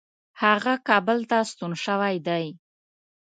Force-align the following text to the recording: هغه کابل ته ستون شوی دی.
هغه 0.43 0.73
کابل 0.87 1.19
ته 1.29 1.37
ستون 1.51 1.73
شوی 1.85 2.15
دی. 2.27 2.45